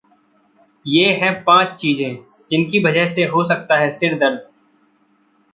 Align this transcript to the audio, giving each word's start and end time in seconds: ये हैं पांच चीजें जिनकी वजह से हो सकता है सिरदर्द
ये 0.85 1.11
हैं 1.13 1.33
पांच 1.43 1.75
चीजें 1.79 2.15
जिनकी 2.51 2.83
वजह 2.83 3.07
से 3.07 3.25
हो 3.25 3.45
सकता 3.45 3.77
है 3.79 3.91
सिरदर्द 3.91 4.47